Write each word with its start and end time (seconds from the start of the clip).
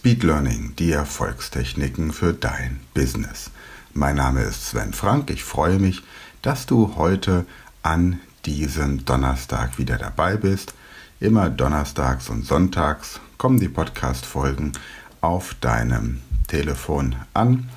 Speed 0.00 0.22
Learning, 0.22 0.72
die 0.78 0.92
Erfolgstechniken 0.92 2.14
für 2.14 2.32
dein 2.32 2.80
Business. 2.94 3.50
Mein 3.92 4.16
Name 4.16 4.40
ist 4.44 4.64
Sven 4.64 4.94
Frank. 4.94 5.28
Ich 5.28 5.44
freue 5.44 5.78
mich, 5.78 6.02
dass 6.40 6.64
du 6.64 6.96
heute 6.96 7.44
an 7.82 8.18
diesem 8.46 9.04
Donnerstag 9.04 9.76
wieder 9.76 9.98
dabei 9.98 10.36
bist. 10.38 10.72
Immer 11.20 11.50
donnerstags 11.50 12.30
und 12.30 12.46
sonntags 12.46 13.20
kommen 13.36 13.60
die 13.60 13.68
Podcast-Folgen 13.68 14.72
auf 15.20 15.52
deinem 15.60 16.22
Telefon 16.48 17.16
an. 17.34 17.68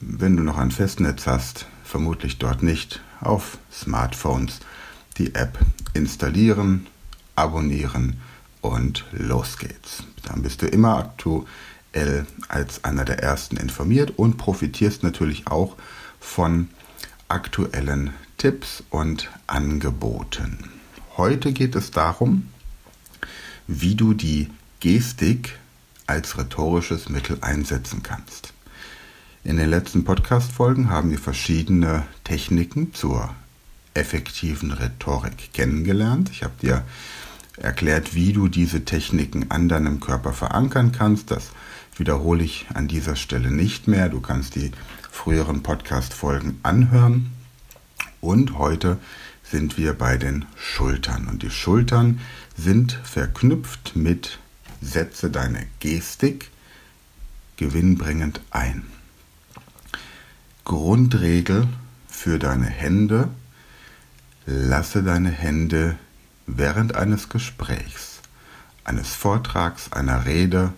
Wenn 0.00 0.36
du 0.36 0.42
noch 0.42 0.58
ein 0.58 0.70
Festnetz 0.70 1.26
hast, 1.26 1.64
vermutlich 1.82 2.40
dort 2.40 2.62
nicht, 2.62 3.00
auf 3.22 3.56
Smartphones 3.72 4.60
die 5.16 5.34
App 5.34 5.58
installieren, 5.94 6.88
abonnieren 7.36 8.20
und 8.62 9.04
los 9.12 9.58
geht's. 9.58 10.04
Dann 10.24 10.42
bist 10.42 10.62
du 10.62 10.66
immer 10.66 10.96
aktuell 10.96 12.26
als 12.48 12.84
einer 12.84 13.04
der 13.04 13.22
ersten 13.22 13.58
informiert 13.58 14.12
und 14.16 14.38
profitierst 14.38 15.02
natürlich 15.02 15.48
auch 15.48 15.76
von 16.18 16.68
aktuellen 17.28 18.14
Tipps 18.38 18.82
und 18.88 19.30
Angeboten. 19.46 20.70
Heute 21.16 21.52
geht 21.52 21.76
es 21.76 21.90
darum, 21.90 22.48
wie 23.66 23.94
du 23.94 24.14
die 24.14 24.48
Gestik 24.80 25.58
als 26.06 26.38
rhetorisches 26.38 27.08
Mittel 27.08 27.38
einsetzen 27.40 28.02
kannst. 28.02 28.52
In 29.44 29.56
den 29.56 29.70
letzten 29.70 30.04
Podcast-Folgen 30.04 30.88
haben 30.88 31.10
wir 31.10 31.18
verschiedene 31.18 32.04
Techniken 32.24 32.94
zur 32.94 33.34
effektiven 33.94 34.72
Rhetorik 34.72 35.52
kennengelernt. 35.52 36.30
Ich 36.30 36.42
habe 36.42 36.54
dir 36.60 36.84
erklärt, 37.56 38.14
wie 38.14 38.32
du 38.32 38.48
diese 38.48 38.84
Techniken 38.84 39.50
an 39.50 39.68
deinem 39.68 40.00
Körper 40.00 40.32
verankern 40.32 40.92
kannst. 40.92 41.30
Das 41.30 41.50
wiederhole 41.96 42.44
ich 42.44 42.66
an 42.74 42.88
dieser 42.88 43.16
Stelle 43.16 43.50
nicht 43.50 43.88
mehr. 43.88 44.08
Du 44.08 44.20
kannst 44.20 44.54
die 44.54 44.72
früheren 45.10 45.62
Podcast-Folgen 45.62 46.58
anhören. 46.62 47.32
Und 48.20 48.58
heute 48.58 48.98
sind 49.42 49.76
wir 49.76 49.92
bei 49.92 50.16
den 50.16 50.46
Schultern. 50.56 51.26
Und 51.28 51.42
die 51.42 51.50
Schultern 51.50 52.20
sind 52.56 52.92
verknüpft 53.04 53.96
mit 53.96 54.38
Setze 54.80 55.30
deine 55.30 55.66
Gestik 55.80 56.50
gewinnbringend 57.56 58.40
ein. 58.50 58.84
Grundregel 60.64 61.68
für 62.08 62.38
deine 62.38 62.66
Hände. 62.66 63.28
Lasse 64.46 65.02
deine 65.02 65.30
Hände 65.30 65.96
während 66.46 66.94
eines 66.94 67.28
Gesprächs, 67.28 68.20
eines 68.84 69.14
Vortrags, 69.14 69.92
einer 69.92 70.26
Rede 70.26 70.72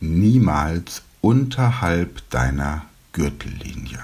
niemals 0.00 1.02
unterhalb 1.20 2.28
deiner 2.30 2.86
Gürtellinie. 3.12 3.98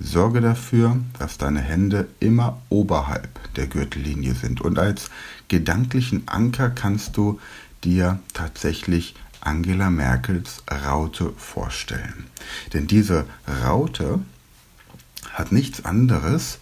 Sorge 0.00 0.40
dafür, 0.40 0.96
dass 1.18 1.38
deine 1.38 1.60
Hände 1.60 2.08
immer 2.18 2.60
oberhalb 2.68 3.52
der 3.54 3.66
Gürtellinie 3.66 4.34
sind. 4.34 4.60
Und 4.60 4.78
als 4.78 5.10
gedanklichen 5.48 6.26
Anker 6.26 6.70
kannst 6.70 7.16
du 7.16 7.40
dir 7.84 8.18
tatsächlich 8.32 9.14
Angela 9.40 9.90
Merkels 9.90 10.62
Raute 10.70 11.32
vorstellen. 11.36 12.26
Denn 12.72 12.86
diese 12.86 13.26
Raute 13.64 14.20
hat 15.32 15.52
nichts 15.52 15.84
anderes 15.84 16.58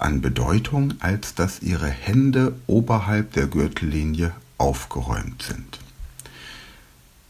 an 0.00 0.20
Bedeutung, 0.20 0.94
als 1.00 1.34
dass 1.34 1.62
ihre 1.62 1.88
Hände 1.88 2.54
oberhalb 2.66 3.32
der 3.32 3.46
Gürtellinie 3.46 4.32
aufgeräumt 4.58 5.42
sind. 5.42 5.78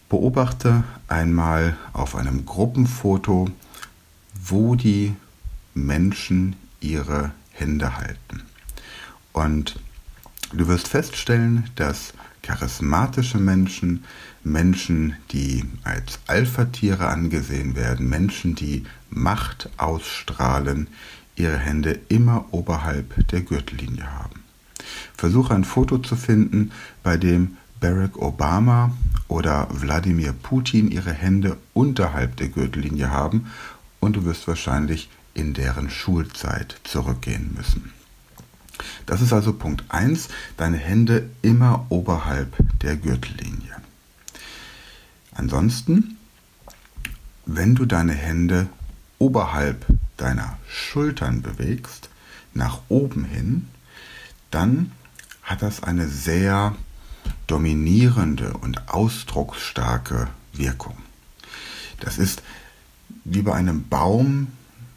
Beobachte 0.08 0.84
einmal 1.08 1.76
auf 1.92 2.16
einem 2.16 2.44
Gruppenfoto, 2.46 3.48
wo 4.44 4.74
die 4.74 5.14
Menschen 5.74 6.56
ihre 6.80 7.32
Hände 7.52 7.96
halten. 7.96 8.42
Und 9.32 9.78
du 10.52 10.66
wirst 10.66 10.88
feststellen, 10.88 11.70
dass 11.76 12.12
charismatische 12.42 13.38
Menschen, 13.38 14.04
Menschen, 14.42 15.16
die 15.30 15.64
als 15.84 16.18
Alpha-Tiere 16.26 17.06
angesehen 17.06 17.76
werden, 17.76 18.08
Menschen, 18.08 18.54
die 18.54 18.84
Macht 19.10 19.68
ausstrahlen, 19.76 20.88
ihre 21.40 21.58
Hände 21.58 21.98
immer 22.08 22.46
oberhalb 22.50 23.26
der 23.28 23.40
Gürtellinie 23.40 24.10
haben. 24.10 24.40
Versuche 25.16 25.54
ein 25.54 25.64
Foto 25.64 25.98
zu 25.98 26.16
finden, 26.16 26.72
bei 27.02 27.16
dem 27.16 27.56
Barack 27.80 28.16
Obama 28.18 28.92
oder 29.28 29.68
Wladimir 29.70 30.32
Putin 30.32 30.90
ihre 30.90 31.12
Hände 31.12 31.56
unterhalb 31.72 32.36
der 32.36 32.48
Gürtellinie 32.48 33.10
haben 33.10 33.50
und 34.00 34.16
du 34.16 34.24
wirst 34.24 34.46
wahrscheinlich 34.48 35.08
in 35.34 35.54
deren 35.54 35.90
Schulzeit 35.90 36.80
zurückgehen 36.84 37.54
müssen. 37.56 37.92
Das 39.06 39.20
ist 39.20 39.32
also 39.32 39.52
Punkt 39.52 39.84
1, 39.88 40.28
deine 40.56 40.76
Hände 40.76 41.28
immer 41.42 41.86
oberhalb 41.88 42.56
der 42.82 42.96
Gürtellinie. 42.96 43.76
Ansonsten, 45.34 46.16
wenn 47.46 47.74
du 47.74 47.86
deine 47.86 48.12
Hände 48.12 48.68
oberhalb 49.18 49.86
deiner 50.20 50.58
Schultern 50.68 51.42
bewegst, 51.42 52.08
nach 52.54 52.80
oben 52.88 53.24
hin, 53.24 53.68
dann 54.50 54.92
hat 55.42 55.62
das 55.62 55.82
eine 55.82 56.08
sehr 56.08 56.74
dominierende 57.46 58.52
und 58.54 58.88
ausdrucksstarke 58.88 60.28
Wirkung. 60.52 60.96
Das 62.00 62.18
ist 62.18 62.42
wie 63.24 63.42
bei 63.42 63.54
einem 63.54 63.88
Baum, 63.88 64.48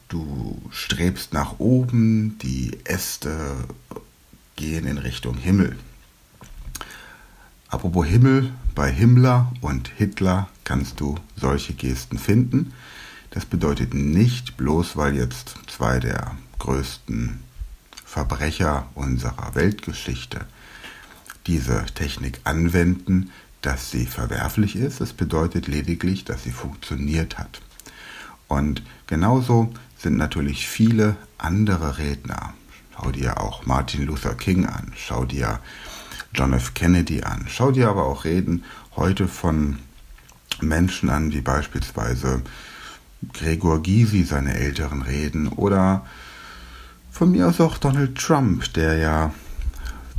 du 0.08 0.60
strebst 0.70 1.32
nach 1.32 1.58
oben, 1.58 2.38
die 2.38 2.78
Äste 2.84 3.56
gehen 4.56 4.86
in 4.86 4.98
Richtung 4.98 5.36
Himmel. 5.36 5.76
Apropos 7.68 8.06
Himmel, 8.06 8.52
bei 8.74 8.90
Himmler 8.90 9.52
und 9.60 9.88
Hitler 9.88 10.48
kannst 10.62 11.00
du 11.00 11.16
solche 11.36 11.74
Gesten 11.74 12.18
finden. 12.18 12.72
Das 13.34 13.44
bedeutet 13.44 13.94
nicht 13.94 14.56
bloß, 14.56 14.96
weil 14.96 15.16
jetzt 15.16 15.56
zwei 15.66 15.98
der 15.98 16.36
größten 16.60 17.40
Verbrecher 18.04 18.86
unserer 18.94 19.56
Weltgeschichte 19.56 20.46
diese 21.48 21.84
Technik 21.96 22.40
anwenden, 22.44 23.32
dass 23.60 23.90
sie 23.90 24.06
verwerflich 24.06 24.76
ist. 24.76 25.00
Es 25.00 25.12
bedeutet 25.12 25.66
lediglich, 25.66 26.24
dass 26.24 26.44
sie 26.44 26.52
funktioniert 26.52 27.36
hat. 27.36 27.60
Und 28.46 28.82
genauso 29.08 29.74
sind 29.98 30.16
natürlich 30.16 30.68
viele 30.68 31.16
andere 31.36 31.98
Redner. 31.98 32.54
Schau 32.94 33.10
dir 33.10 33.40
auch 33.40 33.66
Martin 33.66 34.06
Luther 34.06 34.36
King 34.36 34.66
an, 34.66 34.92
schau 34.94 35.24
dir 35.24 35.58
John 36.32 36.52
F. 36.52 36.74
Kennedy 36.74 37.24
an, 37.24 37.46
schau 37.48 37.72
dir 37.72 37.88
aber 37.88 38.04
auch 38.04 38.24
Reden 38.24 38.62
heute 38.94 39.26
von 39.26 39.80
Menschen 40.60 41.10
an, 41.10 41.32
wie 41.32 41.40
beispielsweise 41.40 42.42
Gregor 43.32 43.82
Gysi 43.82 44.24
seine 44.24 44.54
älteren 44.54 45.02
Reden 45.02 45.48
oder 45.48 46.06
von 47.10 47.30
mir 47.30 47.48
aus 47.48 47.60
auch 47.60 47.78
Donald 47.78 48.18
Trump, 48.18 48.72
der 48.74 48.98
ja 48.98 49.34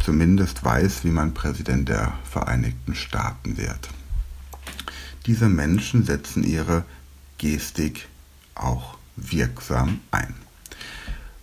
zumindest 0.03 0.63
weiß, 0.63 1.03
wie 1.03 1.11
man 1.11 1.33
Präsident 1.33 1.89
der 1.89 2.13
Vereinigten 2.23 2.95
Staaten 2.95 3.57
wird. 3.57 3.89
Diese 5.25 5.49
Menschen 5.49 6.05
setzen 6.05 6.43
ihre 6.43 6.85
Gestik 7.37 8.07
auch 8.53 8.97
wirksam 9.15 9.99
ein. 10.11 10.35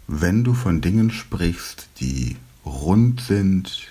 Wenn 0.07 0.45
du 0.45 0.55
von 0.55 0.81
Dingen 0.81 1.11
sprichst, 1.11 1.89
die 2.01 2.37
rund 2.65 3.21
sind, 3.21 3.89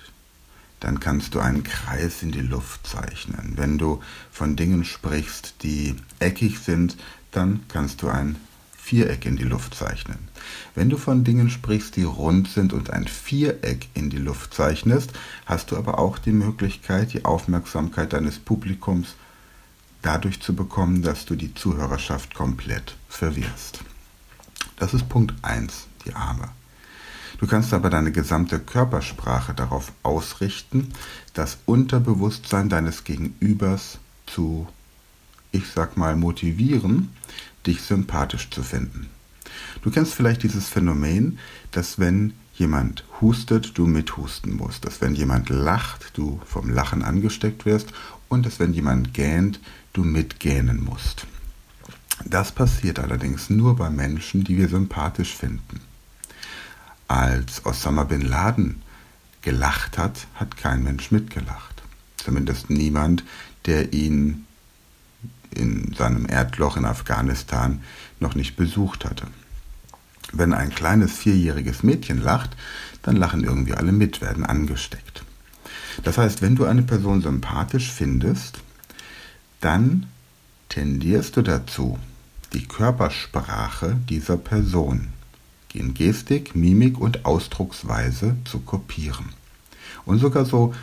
dann 0.80 1.00
kannst 1.00 1.36
du 1.36 1.40
einen 1.40 1.64
Kreis 1.64 2.24
in 2.24 2.32
die 2.32 2.42
Luft 2.42 2.88
zeichnen. 2.88 3.54
Wenn 3.56 3.78
du 3.78 4.02
von 4.32 4.56
Dingen 4.56 4.84
sprichst, 4.84 5.56
die 5.64 5.96
eckig 6.20 6.60
sind, 6.60 6.98
dann 7.32 7.62
kannst 7.68 8.02
du 8.02 8.08
ein 8.08 8.36
Viereck 8.78 9.26
in 9.26 9.38
die 9.38 9.44
Luft 9.44 9.76
zeichnen. 9.76 10.18
Wenn 10.76 10.90
du 10.90 10.98
von 10.98 11.24
Dingen 11.24 11.50
sprichst, 11.50 11.96
die 11.96 12.04
rund 12.04 12.50
sind 12.50 12.74
und 12.74 12.90
ein 12.90 13.08
Viereck 13.08 13.88
in 13.94 14.10
die 14.10 14.18
Luft 14.18 14.54
zeichnest, 14.54 15.12
hast 15.46 15.72
du 15.72 15.78
aber 15.78 16.00
auch 16.00 16.18
die 16.18 16.32
Möglichkeit, 16.32 17.14
die 17.14 17.24
Aufmerksamkeit 17.24 18.14
deines 18.14 18.40
Publikums 18.40 19.16
dadurch 20.02 20.42
zu 20.42 20.56
bekommen, 20.56 21.04
dass 21.04 21.26
du 21.26 21.36
die 21.36 21.54
Zuhörerschaft 21.54 22.34
komplett 22.34 22.96
verwirrst. 23.08 23.82
Das 24.78 24.94
ist 24.94 25.08
Punkt 25.10 25.36
1, 25.44 25.88
die 26.06 26.14
Arme. 26.14 26.50
Du 27.38 27.48
kannst 27.48 27.74
aber 27.74 27.90
deine 27.90 28.12
gesamte 28.12 28.60
Körpersprache 28.60 29.54
darauf 29.54 29.92
ausrichten, 30.04 30.94
das 31.34 31.60
Unterbewusstsein 31.66 32.68
deines 32.70 33.04
Gegenübers 33.04 34.00
zu 34.26 34.68
ich 35.52 35.68
sag 35.68 35.98
mal, 35.98 36.16
motivieren, 36.16 37.10
dich 37.66 37.82
sympathisch 37.82 38.50
zu 38.50 38.64
finden. 38.64 39.08
Du 39.82 39.92
kennst 39.92 40.14
vielleicht 40.14 40.44
dieses 40.44 40.68
Phänomen, 40.68 41.40
dass 41.72 42.00
wenn 42.00 42.34
jemand 42.54 43.04
hustet, 43.20 43.78
du 43.78 43.88
mithusten 43.88 44.56
musst, 44.56 44.86
dass 44.86 45.02
wenn 45.02 45.16
jemand 45.16 45.50
lacht, 45.50 46.12
du 46.18 46.40
vom 46.46 46.70
Lachen 46.70 47.04
angesteckt 47.04 47.66
wirst 47.66 47.92
und 48.30 48.46
dass 48.46 48.60
wenn 48.60 48.74
jemand 48.74 49.14
gähnt, 49.14 49.60
du 49.94 50.04
mitgähnen 50.04 50.84
musst. 50.84 51.26
Das 52.26 52.52
passiert 52.52 53.00
allerdings 53.00 53.50
nur 53.50 53.76
bei 53.76 53.90
Menschen, 53.90 54.44
die 54.44 54.58
wir 54.58 54.70
sympathisch 54.70 55.36
finden. 55.36 55.82
Als 57.08 57.66
Osama 57.66 58.04
bin 58.04 58.22
Laden 58.22 58.82
gelacht 59.42 59.98
hat, 59.98 60.28
hat 60.36 60.56
kein 60.56 60.84
Mensch 60.84 61.12
mitgelacht. 61.12 61.82
Zumindest 62.18 62.70
niemand, 62.70 63.24
der 63.66 63.92
ihn 63.94 64.46
in 65.54 65.94
seinem 65.98 66.26
Erdloch 66.28 66.78
in 66.78 66.86
Afghanistan 66.86 67.82
noch 68.20 68.36
nicht 68.36 68.56
besucht 68.56 69.06
hatte. 69.06 69.28
Wenn 70.32 70.54
ein 70.54 70.70
kleines 70.70 71.14
vierjähriges 71.14 71.84
Mädchen 71.84 72.22
lacht, 72.22 72.56
dann 73.04 73.16
lachen 73.16 73.44
irgendwie 73.44 73.74
alle 73.74 73.92
mit, 73.92 74.22
werden 74.22 74.46
angesteckt. 74.46 75.24
Das 76.04 76.18
heißt, 76.18 76.42
wenn 76.42 76.56
du 76.56 76.66
eine 76.66 76.84
Person 76.84 77.22
sympathisch 77.22 77.92
findest, 77.92 78.60
dann 79.60 80.08
tendierst 80.70 81.36
du 81.36 81.42
dazu, 81.42 82.00
die 82.54 82.66
Körpersprache 82.66 83.98
dieser 84.10 84.38
Person 84.38 85.10
in 85.74 85.94
Gestik, 85.94 86.56
Mimik 86.56 87.00
und 87.00 87.26
Ausdrucksweise 87.26 88.36
zu 88.46 88.60
kopieren. 88.60 89.30
Und 90.06 90.20
sogar 90.20 90.46
so 90.46 90.74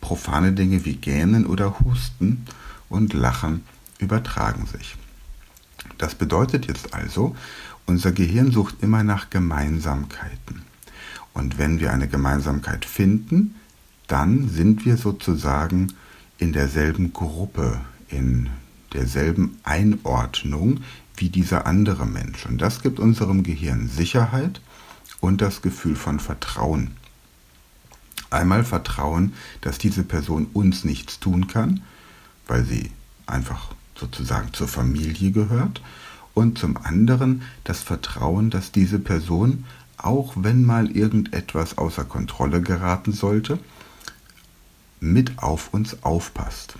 profane 0.00 0.52
Dinge 0.52 0.84
wie 0.84 0.96
Gähnen 0.96 1.46
oder 1.46 1.80
Husten 1.80 2.46
und 2.88 3.14
Lachen 3.14 3.64
übertragen 3.98 4.66
sich. 4.66 4.96
Das 5.98 6.14
bedeutet 6.14 6.66
jetzt 6.66 6.94
also, 6.94 7.36
unser 7.86 8.12
Gehirn 8.12 8.52
sucht 8.52 8.76
immer 8.82 9.02
nach 9.02 9.30
Gemeinsamkeiten. 9.30 10.62
Und 11.34 11.58
wenn 11.58 11.80
wir 11.80 11.92
eine 11.92 12.08
Gemeinsamkeit 12.08 12.84
finden, 12.84 13.54
dann 14.06 14.48
sind 14.48 14.84
wir 14.84 14.96
sozusagen 14.96 15.92
in 16.38 16.52
derselben 16.52 17.12
Gruppe, 17.12 17.80
in 18.08 18.48
derselben 18.92 19.58
Einordnung 19.64 20.80
wie 21.16 21.28
dieser 21.28 21.66
andere 21.66 22.06
Mensch. 22.06 22.46
Und 22.46 22.58
das 22.58 22.82
gibt 22.82 23.00
unserem 23.00 23.42
Gehirn 23.42 23.88
Sicherheit 23.88 24.60
und 25.20 25.40
das 25.40 25.62
Gefühl 25.62 25.96
von 25.96 26.20
Vertrauen. 26.20 26.92
Einmal 28.30 28.64
Vertrauen, 28.64 29.32
dass 29.60 29.78
diese 29.78 30.04
Person 30.04 30.46
uns 30.52 30.84
nichts 30.84 31.18
tun 31.18 31.48
kann, 31.48 31.82
weil 32.46 32.64
sie 32.64 32.90
einfach 33.26 33.74
sozusagen 33.98 34.52
zur 34.52 34.68
Familie 34.68 35.30
gehört. 35.30 35.82
Und 36.34 36.58
zum 36.58 36.76
anderen 36.76 37.42
das 37.64 37.80
Vertrauen, 37.80 38.50
dass 38.50 38.70
diese 38.70 38.98
Person, 38.98 39.64
auch 39.96 40.34
wenn 40.36 40.64
mal 40.64 40.90
irgendetwas 40.90 41.78
außer 41.78 42.04
Kontrolle 42.04 42.62
geraten 42.62 43.12
sollte, 43.12 43.58
mit 45.00 45.38
auf 45.38 45.74
uns 45.74 46.02
aufpasst. 46.04 46.76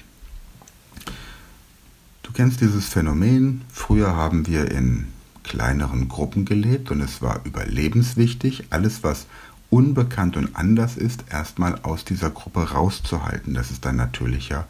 Du 2.23 2.33
kennst 2.33 2.61
dieses 2.61 2.87
Phänomen. 2.87 3.63
Früher 3.73 4.15
haben 4.15 4.47
wir 4.47 4.71
in 4.71 5.09
kleineren 5.43 6.09
Gruppen 6.09 6.45
gelebt 6.45 6.91
und 6.91 7.01
es 7.01 7.23
war 7.23 7.41
überlebenswichtig, 7.45 8.67
alles 8.71 9.03
was 9.03 9.27
unbekannt 9.71 10.37
und 10.37 10.55
anders 10.55 10.97
ist, 10.97 11.25
erstmal 11.31 11.81
aus 11.83 12.05
dieser 12.05 12.31
Gruppe 12.31 12.71
rauszuhalten. 12.71 13.55
Das 13.55 13.71
ist 13.71 13.87
ein 13.87 13.97
natürlicher 13.97 14.67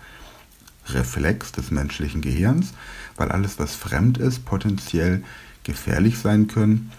Reflex 0.95 1.53
des 1.53 1.71
menschlichen 1.71 2.21
Gehirns, 2.21 2.73
weil 3.17 3.31
alles, 3.31 3.59
was 3.59 3.75
fremd 3.75 4.19
ist, 4.19 4.45
potenziell 4.45 5.23
gefährlich 5.65 6.19
sein 6.19 6.49
können 6.49 6.91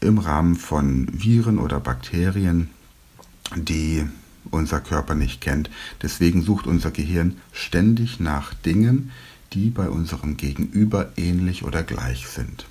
im 0.00 0.18
Rahmen 0.18 0.56
von 0.56 1.08
Viren 1.12 1.58
oder 1.58 1.80
Bakterien, 1.80 2.70
die 3.56 4.04
unser 4.50 4.80
Körper 4.80 5.14
nicht 5.14 5.40
kennt. 5.40 5.70
Deswegen 6.02 6.42
sucht 6.42 6.66
unser 6.66 6.90
Gehirn 6.90 7.36
ständig 7.52 8.20
nach 8.20 8.52
Dingen, 8.54 9.10
die 9.52 9.70
bei 9.70 9.88
unserem 9.88 10.36
Gegenüber 10.36 11.12
ähnlich 11.16 11.64
oder 11.64 11.82
gleich 11.82 12.28
sind. 12.28 12.66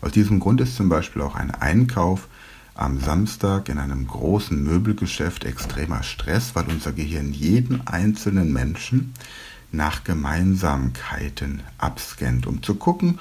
Aus 0.00 0.12
diesem 0.12 0.40
Grund 0.40 0.60
ist 0.60 0.76
zum 0.76 0.88
Beispiel 0.88 1.22
auch 1.22 1.34
ein 1.34 1.50
Einkauf 1.50 2.28
am 2.74 3.00
Samstag 3.00 3.68
in 3.68 3.78
einem 3.78 4.06
großen 4.06 4.62
Möbelgeschäft 4.62 5.44
extremer 5.44 6.02
Stress, 6.02 6.54
weil 6.54 6.64
unser 6.68 6.92
Gehirn 6.92 7.32
jeden 7.32 7.86
einzelnen 7.86 8.52
Menschen 8.52 9.12
nach 9.72 10.04
Gemeinsamkeiten 10.04 11.62
abscannt, 11.78 12.46
um 12.46 12.62
zu 12.62 12.74
gucken, 12.74 13.18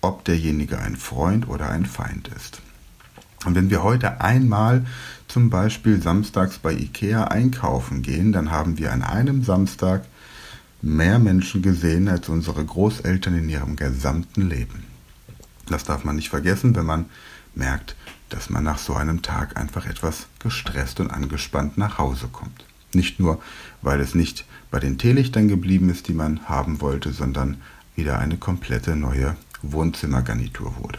ob 0.00 0.24
derjenige 0.24 0.78
ein 0.78 0.96
Freund 0.96 1.48
oder 1.48 1.70
ein 1.70 1.86
Feind 1.86 2.28
ist. 2.28 2.60
Und 3.44 3.54
wenn 3.54 3.70
wir 3.70 3.82
heute 3.82 4.20
einmal 4.20 4.86
zum 5.28 5.50
Beispiel 5.50 6.00
samstags 6.00 6.58
bei 6.58 6.72
Ikea 6.72 7.24
einkaufen 7.24 8.02
gehen, 8.02 8.32
dann 8.32 8.50
haben 8.50 8.78
wir 8.78 8.92
an 8.92 9.02
einem 9.02 9.42
Samstag 9.42 10.04
mehr 10.82 11.18
Menschen 11.18 11.62
gesehen 11.62 12.08
als 12.08 12.28
unsere 12.28 12.64
Großeltern 12.64 13.36
in 13.36 13.48
ihrem 13.48 13.76
gesamten 13.76 14.48
Leben. 14.48 14.84
Das 15.66 15.84
darf 15.84 16.04
man 16.04 16.16
nicht 16.16 16.28
vergessen, 16.28 16.76
wenn 16.76 16.86
man 16.86 17.06
merkt, 17.54 17.96
dass 18.28 18.50
man 18.50 18.64
nach 18.64 18.78
so 18.78 18.94
einem 18.94 19.22
Tag 19.22 19.56
einfach 19.56 19.86
etwas 19.86 20.26
gestresst 20.38 21.00
und 21.00 21.10
angespannt 21.10 21.78
nach 21.78 21.98
Hause 21.98 22.28
kommt. 22.28 22.64
Nicht 22.94 23.20
nur, 23.20 23.40
weil 23.82 24.00
es 24.00 24.14
nicht 24.14 24.44
bei 24.70 24.80
den 24.80 24.98
Teelichtern 24.98 25.48
geblieben 25.48 25.90
ist, 25.90 26.08
die 26.08 26.14
man 26.14 26.48
haben 26.48 26.80
wollte, 26.80 27.12
sondern 27.12 27.58
wieder 27.96 28.18
eine 28.18 28.36
komplette 28.36 28.96
neue 28.96 29.36
Wohnzimmergarnitur 29.62 30.74
wurde. 30.80 30.98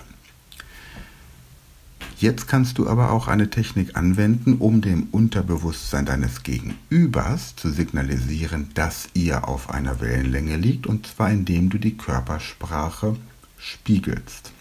Jetzt 2.18 2.48
kannst 2.48 2.78
du 2.78 2.88
aber 2.88 3.12
auch 3.12 3.28
eine 3.28 3.50
Technik 3.50 3.98
anwenden, 3.98 4.54
um 4.60 4.80
dem 4.80 5.08
Unterbewusstsein 5.12 6.06
deines 6.06 6.44
Gegenübers 6.44 7.58
zu 7.58 7.70
signalisieren, 7.70 8.70
dass 8.74 9.10
ihr 9.14 9.50
auf 9.50 9.70
einer 9.70 10.00
Wellenlänge 10.00 10.56
liegt, 10.56 10.88
und 10.88 11.08
zwar 11.08 11.30
indem 11.30 11.70
du 11.70 11.78
die 11.78 11.98
Körpersprache 11.98 13.18
spiegelst. 13.58 14.54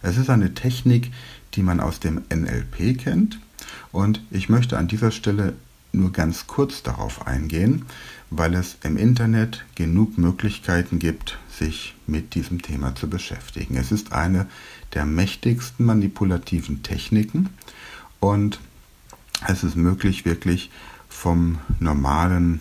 Es 0.00 0.16
ist 0.16 0.30
eine 0.30 0.54
Technik, 0.54 1.10
die 1.54 1.62
man 1.62 1.80
aus 1.80 1.98
dem 1.98 2.22
NLP 2.32 2.96
kennt, 2.98 3.40
und 3.90 4.22
ich 4.30 4.48
möchte 4.48 4.78
an 4.78 4.86
dieser 4.86 5.10
Stelle 5.10 5.54
nur 5.92 6.12
ganz 6.12 6.46
kurz 6.46 6.82
darauf 6.82 7.26
eingehen, 7.26 7.86
weil 8.30 8.54
es 8.54 8.76
im 8.82 8.96
Internet 8.96 9.64
genug 9.74 10.18
Möglichkeiten 10.18 10.98
gibt, 10.98 11.38
sich 11.50 11.94
mit 12.06 12.34
diesem 12.34 12.62
Thema 12.62 12.94
zu 12.94 13.08
beschäftigen. 13.08 13.76
Es 13.76 13.90
ist 13.90 14.12
eine 14.12 14.46
der 14.94 15.06
mächtigsten 15.06 15.86
manipulativen 15.86 16.82
Techniken 16.82 17.50
und 18.20 18.60
es 19.46 19.62
ist 19.64 19.76
möglich, 19.76 20.24
wirklich 20.24 20.70
vom 21.08 21.58
normalen 21.80 22.60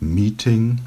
Meeting 0.00 0.80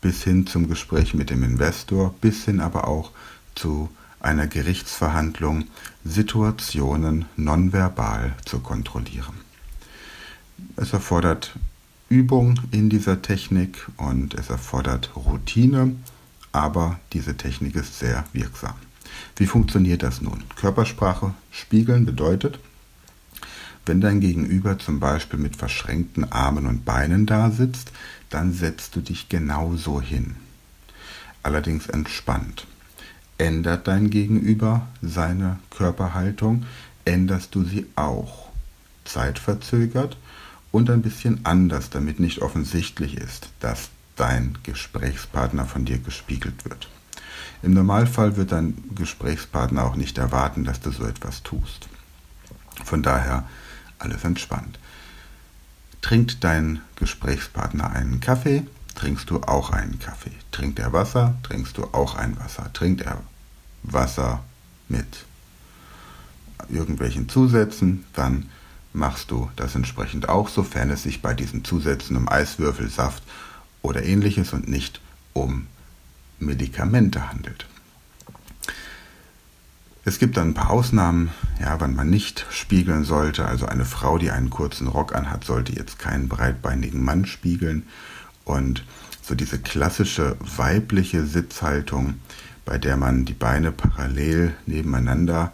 bis 0.00 0.22
hin 0.22 0.46
zum 0.46 0.68
Gespräch 0.68 1.14
mit 1.14 1.30
dem 1.30 1.42
Investor, 1.42 2.14
bis 2.20 2.44
hin 2.44 2.60
aber 2.60 2.88
auch 2.88 3.10
zu 3.54 3.90
einer 4.20 4.46
Gerichtsverhandlung 4.46 5.64
Situationen 6.04 7.26
nonverbal 7.36 8.34
zu 8.44 8.60
kontrollieren. 8.60 9.49
Es 10.76 10.92
erfordert 10.92 11.56
Übung 12.08 12.58
in 12.70 12.90
dieser 12.90 13.22
Technik 13.22 13.86
und 13.96 14.34
es 14.34 14.50
erfordert 14.50 15.10
Routine, 15.14 15.94
aber 16.52 16.98
diese 17.12 17.36
Technik 17.36 17.76
ist 17.76 17.98
sehr 17.98 18.24
wirksam. 18.32 18.74
Wie 19.36 19.46
funktioniert 19.46 20.02
das 20.02 20.20
nun? 20.20 20.42
Körpersprache 20.56 21.34
spiegeln 21.50 22.06
bedeutet, 22.06 22.58
wenn 23.86 24.00
dein 24.00 24.20
Gegenüber 24.20 24.78
zum 24.78 25.00
Beispiel 25.00 25.38
mit 25.38 25.56
verschränkten 25.56 26.30
Armen 26.30 26.66
und 26.66 26.84
Beinen 26.84 27.26
da 27.26 27.50
sitzt, 27.50 27.92
dann 28.28 28.52
setzt 28.52 28.94
du 28.96 29.00
dich 29.00 29.28
genauso 29.28 30.00
hin. 30.00 30.36
Allerdings 31.42 31.86
entspannt. 31.86 32.66
Ändert 33.38 33.88
dein 33.88 34.10
Gegenüber 34.10 34.86
seine 35.00 35.58
Körperhaltung, 35.70 36.66
änderst 37.04 37.54
du 37.54 37.64
sie 37.64 37.86
auch. 37.96 38.50
Zeitverzögert 39.04 40.16
und 40.72 40.90
ein 40.90 41.02
bisschen 41.02 41.44
anders, 41.44 41.90
damit 41.90 42.20
nicht 42.20 42.42
offensichtlich 42.42 43.16
ist, 43.16 43.50
dass 43.60 43.90
dein 44.16 44.58
Gesprächspartner 44.62 45.66
von 45.66 45.84
dir 45.84 45.98
gespiegelt 45.98 46.64
wird. 46.64 46.88
Im 47.62 47.74
Normalfall 47.74 48.36
wird 48.36 48.52
dein 48.52 48.74
Gesprächspartner 48.94 49.84
auch 49.84 49.96
nicht 49.96 50.18
erwarten, 50.18 50.64
dass 50.64 50.80
du 50.80 50.90
so 50.90 51.04
etwas 51.04 51.42
tust. 51.42 51.88
Von 52.84 53.02
daher 53.02 53.48
alles 53.98 54.24
entspannt. 54.24 54.78
Trinkt 56.00 56.42
dein 56.44 56.80
Gesprächspartner 56.96 57.90
einen 57.90 58.20
Kaffee, 58.20 58.66
trinkst 58.94 59.28
du 59.28 59.42
auch 59.42 59.70
einen 59.70 59.98
Kaffee. 59.98 60.32
Trinkt 60.50 60.78
er 60.78 60.92
Wasser, 60.92 61.34
trinkst 61.42 61.76
du 61.76 61.84
auch 61.92 62.14
ein 62.14 62.38
Wasser. 62.38 62.72
Trinkt 62.72 63.02
er 63.02 63.22
Wasser 63.82 64.42
mit 64.88 65.24
irgendwelchen 66.68 67.28
Zusätzen, 67.28 68.04
dann 68.14 68.48
machst 68.92 69.30
du 69.30 69.50
das 69.56 69.74
entsprechend 69.74 70.28
auch, 70.28 70.48
sofern 70.48 70.90
es 70.90 71.02
sich 71.02 71.22
bei 71.22 71.34
diesen 71.34 71.64
Zusätzen 71.64 72.16
um 72.16 72.28
Eiswürfel, 72.28 72.90
Saft 72.90 73.22
oder 73.82 74.04
ähnliches 74.04 74.52
und 74.52 74.68
nicht 74.68 75.00
um 75.32 75.66
Medikamente 76.38 77.28
handelt. 77.30 77.66
Es 80.04 80.18
gibt 80.18 80.38
dann 80.38 80.48
ein 80.48 80.54
paar 80.54 80.70
Ausnahmen, 80.70 81.30
ja, 81.60 81.78
wann 81.78 81.94
man 81.94 82.08
nicht 82.08 82.46
spiegeln 82.50 83.04
sollte. 83.04 83.44
Also 83.44 83.66
eine 83.66 83.84
Frau, 83.84 84.16
die 84.16 84.30
einen 84.30 84.48
kurzen 84.48 84.88
Rock 84.88 85.14
anhat, 85.14 85.44
sollte 85.44 85.72
jetzt 85.72 85.98
keinen 85.98 86.28
breitbeinigen 86.28 87.04
Mann 87.04 87.26
spiegeln. 87.26 87.86
Und 88.44 88.84
so 89.22 89.34
diese 89.34 89.58
klassische 89.58 90.36
weibliche 90.40 91.26
Sitzhaltung, 91.26 92.14
bei 92.64 92.78
der 92.78 92.96
man 92.96 93.26
die 93.26 93.34
Beine 93.34 93.72
parallel 93.72 94.54
nebeneinander 94.66 95.52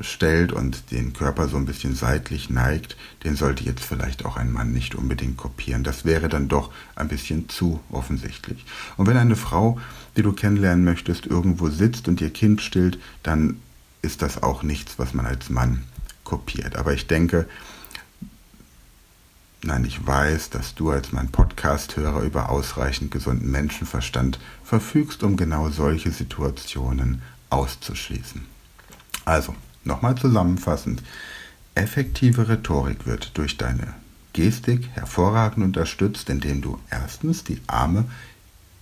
stellt 0.00 0.52
und 0.52 0.90
den 0.90 1.12
Körper 1.12 1.48
so 1.48 1.56
ein 1.56 1.66
bisschen 1.66 1.94
seitlich 1.94 2.50
neigt, 2.50 2.96
den 3.24 3.36
sollte 3.36 3.64
jetzt 3.64 3.84
vielleicht 3.84 4.24
auch 4.24 4.36
ein 4.36 4.52
Mann 4.52 4.72
nicht 4.72 4.94
unbedingt 4.94 5.36
kopieren. 5.36 5.84
Das 5.84 6.04
wäre 6.04 6.28
dann 6.28 6.48
doch 6.48 6.70
ein 6.96 7.08
bisschen 7.08 7.48
zu 7.48 7.80
offensichtlich. 7.90 8.64
Und 8.96 9.06
wenn 9.06 9.16
eine 9.16 9.36
Frau, 9.36 9.78
die 10.16 10.22
du 10.22 10.32
kennenlernen 10.32 10.84
möchtest, 10.84 11.26
irgendwo 11.26 11.68
sitzt 11.68 12.08
und 12.08 12.20
ihr 12.20 12.30
Kind 12.30 12.62
stillt, 12.62 12.98
dann 13.22 13.60
ist 14.02 14.22
das 14.22 14.42
auch 14.42 14.62
nichts, 14.62 14.98
was 14.98 15.14
man 15.14 15.26
als 15.26 15.50
Mann 15.50 15.82
kopiert. 16.24 16.76
Aber 16.76 16.92
ich 16.92 17.06
denke, 17.06 17.48
nein, 19.62 19.84
ich 19.84 20.06
weiß, 20.06 20.50
dass 20.50 20.74
du 20.74 20.90
als 20.90 21.12
mein 21.12 21.30
Podcast-Hörer 21.30 22.22
über 22.22 22.50
ausreichend 22.50 23.10
gesunden 23.10 23.50
Menschenverstand 23.50 24.38
verfügst, 24.62 25.22
um 25.22 25.36
genau 25.36 25.70
solche 25.70 26.10
Situationen 26.10 27.22
auszuschließen. 27.50 28.42
Also, 29.24 29.54
Nochmal 29.84 30.16
zusammenfassend. 30.16 31.02
Effektive 31.74 32.48
Rhetorik 32.48 33.06
wird 33.06 33.36
durch 33.36 33.56
deine 33.56 33.94
Gestik 34.32 34.88
hervorragend 34.94 35.64
unterstützt, 35.64 36.28
indem 36.30 36.60
du 36.60 36.78
erstens 36.90 37.44
die 37.44 37.60
Arme 37.66 38.04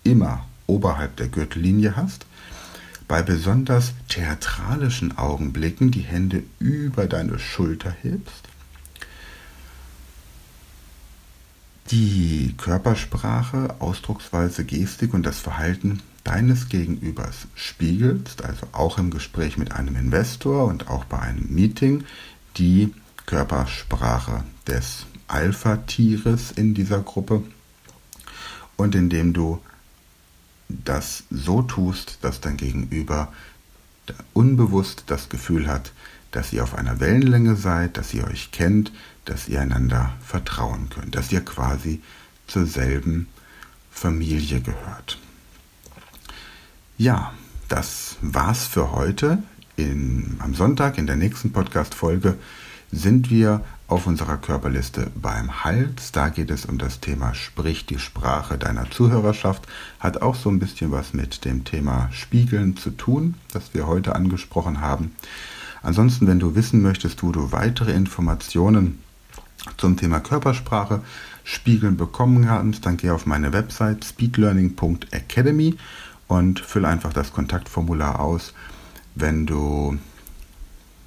immer 0.04 0.46
oberhalb 0.66 1.16
der 1.16 1.28
Gürtellinie 1.28 1.96
hast, 1.96 2.26
bei 3.08 3.22
besonders 3.22 3.92
theatralischen 4.08 5.18
Augenblicken 5.18 5.90
die 5.90 6.00
Hände 6.00 6.44
über 6.58 7.06
deine 7.06 7.38
Schulter 7.38 7.94
hebst, 8.02 8.48
die 11.90 12.54
Körpersprache, 12.56 13.76
Ausdrucksweise, 13.80 14.64
Gestik 14.64 15.12
und 15.12 15.26
das 15.26 15.40
Verhalten 15.40 16.00
deines 16.24 16.68
Gegenübers 16.68 17.46
spiegelst, 17.54 18.44
also 18.44 18.66
auch 18.72 18.98
im 18.98 19.10
Gespräch 19.10 19.56
mit 19.58 19.72
einem 19.72 19.96
Investor 19.96 20.66
und 20.66 20.88
auch 20.88 21.04
bei 21.04 21.18
einem 21.18 21.52
Meeting, 21.52 22.04
die 22.56 22.94
Körpersprache 23.26 24.44
des 24.66 25.06
Alpha-Tieres 25.28 26.52
in 26.52 26.74
dieser 26.74 27.00
Gruppe 27.00 27.42
und 28.76 28.94
indem 28.94 29.32
du 29.32 29.60
das 30.68 31.24
so 31.30 31.62
tust, 31.62 32.18
dass 32.22 32.40
dein 32.40 32.56
Gegenüber 32.56 33.32
unbewusst 34.32 35.04
das 35.06 35.28
Gefühl 35.28 35.66
hat, 35.66 35.92
dass 36.30 36.52
ihr 36.52 36.62
auf 36.62 36.74
einer 36.74 36.98
Wellenlänge 36.98 37.56
seid, 37.56 37.96
dass 37.96 38.14
ihr 38.14 38.26
euch 38.26 38.50
kennt, 38.52 38.92
dass 39.24 39.48
ihr 39.48 39.60
einander 39.60 40.14
vertrauen 40.24 40.88
könnt, 40.88 41.14
dass 41.14 41.30
ihr 41.30 41.42
quasi 41.42 42.02
zur 42.46 42.66
selben 42.66 43.28
Familie 43.90 44.60
gehört. 44.60 45.18
Ja, 47.02 47.32
das 47.68 48.16
war's 48.20 48.64
für 48.68 48.92
heute. 48.92 49.42
In, 49.74 50.36
am 50.38 50.54
Sonntag 50.54 50.98
in 50.98 51.08
der 51.08 51.16
nächsten 51.16 51.50
Podcast-Folge 51.50 52.36
sind 52.92 53.28
wir 53.28 53.62
auf 53.88 54.06
unserer 54.06 54.36
Körperliste 54.36 55.10
beim 55.16 55.64
Hals. 55.64 56.12
Da 56.12 56.28
geht 56.28 56.52
es 56.52 56.64
um 56.64 56.78
das 56.78 57.00
Thema 57.00 57.34
Sprich 57.34 57.86
die 57.86 57.98
Sprache 57.98 58.56
deiner 58.56 58.88
Zuhörerschaft. 58.88 59.66
Hat 59.98 60.22
auch 60.22 60.36
so 60.36 60.48
ein 60.48 60.60
bisschen 60.60 60.92
was 60.92 61.12
mit 61.12 61.44
dem 61.44 61.64
Thema 61.64 62.08
Spiegeln 62.12 62.76
zu 62.76 62.90
tun, 62.90 63.34
das 63.52 63.74
wir 63.74 63.88
heute 63.88 64.14
angesprochen 64.14 64.80
haben. 64.80 65.10
Ansonsten, 65.82 66.28
wenn 66.28 66.38
du 66.38 66.54
wissen 66.54 66.82
möchtest, 66.82 67.24
wo 67.24 67.32
du 67.32 67.50
weitere 67.50 67.90
Informationen 67.90 69.00
zum 69.76 69.96
Thema 69.96 70.20
Körpersprache 70.20 71.02
Spiegeln 71.42 71.96
bekommen 71.96 72.46
kannst, 72.46 72.86
dann 72.86 72.96
geh 72.96 73.10
auf 73.10 73.26
meine 73.26 73.52
Website 73.52 74.04
speedlearning.academy 74.04 75.76
und 76.32 76.60
fülle 76.60 76.88
einfach 76.88 77.12
das 77.12 77.32
Kontaktformular 77.32 78.18
aus. 78.18 78.54
Wenn 79.14 79.44
du 79.44 79.98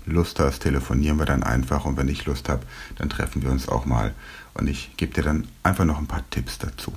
Lust 0.06 0.40
hast, 0.40 0.60
telefonieren 0.60 1.18
wir 1.18 1.26
dann 1.26 1.42
einfach 1.42 1.86
und 1.86 1.98
wenn 1.98 2.08
ich 2.08 2.26
Lust 2.26 2.48
habe, 2.48 2.62
dann 2.98 3.10
treffen 3.10 3.42
wir 3.42 3.50
uns 3.50 3.68
auch 3.68 3.88
mal 3.88 4.14
und 4.54 4.68
ich 4.68 4.96
gebe 4.98 5.16
dir 5.16 5.24
dann 5.24 5.48
einfach 5.64 5.86
noch 5.86 5.98
ein 5.98 6.06
paar 6.06 6.24
Tipps 6.30 6.60
dazu. 6.60 6.94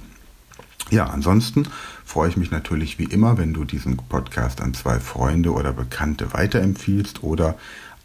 Ja, 0.90 1.06
ansonsten 1.06 1.68
freue 2.04 2.28
ich 2.28 2.36
mich 2.36 2.50
natürlich 2.50 2.98
wie 2.98 3.04
immer, 3.04 3.38
wenn 3.38 3.54
du 3.54 3.64
diesen 3.64 3.96
Podcast 3.96 4.60
an 4.60 4.74
zwei 4.74 5.00
Freunde 5.00 5.52
oder 5.52 5.72
Bekannte 5.72 6.34
weiterempfiehlst 6.34 7.22
oder 7.22 7.58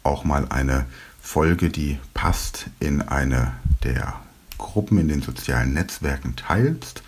auch 0.04 0.24
mal 0.24 0.46
eine 0.48 0.86
Folge, 1.20 1.68
die 1.68 1.98
passt, 2.14 2.68
in 2.80 3.02
eine 3.02 3.52
der 3.82 4.14
Gruppen 4.56 4.96
in 4.96 5.08
den 5.08 5.20
sozialen 5.20 5.74
Netzwerken 5.74 6.34
teilst. 6.36 7.02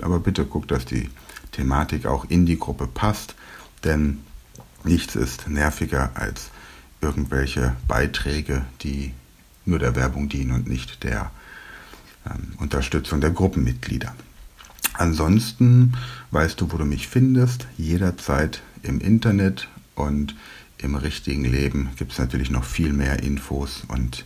Aber 0.00 0.20
bitte 0.20 0.44
guck, 0.44 0.68
dass 0.68 0.84
die 0.84 1.10
Thematik 1.56 2.06
auch 2.06 2.26
in 2.28 2.46
die 2.46 2.58
Gruppe 2.58 2.86
passt, 2.86 3.34
denn 3.82 4.20
nichts 4.84 5.16
ist 5.16 5.48
nerviger 5.48 6.10
als 6.14 6.50
irgendwelche 7.00 7.76
Beiträge, 7.88 8.64
die 8.82 9.12
nur 9.64 9.78
der 9.78 9.96
Werbung 9.96 10.28
dienen 10.28 10.52
und 10.52 10.68
nicht 10.68 11.02
der 11.02 11.30
ähm, 12.26 12.52
Unterstützung 12.58 13.20
der 13.20 13.30
Gruppenmitglieder. 13.30 14.14
Ansonsten 14.92 15.94
weißt 16.30 16.60
du, 16.60 16.72
wo 16.72 16.76
du 16.76 16.84
mich 16.84 17.08
findest, 17.08 17.66
jederzeit 17.76 18.62
im 18.82 19.00
Internet 19.00 19.68
und 19.94 20.34
im 20.78 20.94
richtigen 20.94 21.44
Leben 21.44 21.90
gibt 21.96 22.12
es 22.12 22.18
natürlich 22.18 22.50
noch 22.50 22.64
viel 22.64 22.92
mehr 22.92 23.22
Infos 23.22 23.82
und 23.88 24.24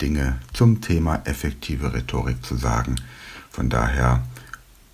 Dinge 0.00 0.38
zum 0.52 0.80
Thema 0.80 1.22
effektive 1.24 1.94
Rhetorik 1.94 2.44
zu 2.44 2.56
sagen. 2.56 2.96
Von 3.50 3.70
daher 3.70 4.24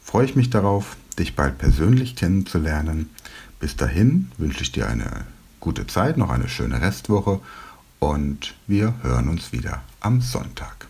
freue 0.03 0.27
ich 0.27 0.37
mich 0.37 0.51
darauf, 0.51 0.97
dich 1.21 1.37
bald 1.37 1.59
persönlich 1.59 2.17
kennenzulernen. 2.17 3.11
Bis 3.61 3.77
dahin 3.77 4.33
wünsche 4.39 4.63
ich 4.63 4.73
dir 4.73 4.89
eine 4.89 5.25
gute 5.61 5.87
Zeit, 5.87 6.17
noch 6.17 6.31
eine 6.31 6.49
schöne 6.49 6.81
Restwoche 6.81 7.41
und 7.99 8.55
wir 8.67 8.95
hören 9.03 9.29
uns 9.29 9.53
wieder 9.53 9.83
am 10.01 10.21
Sonntag. 10.23 10.90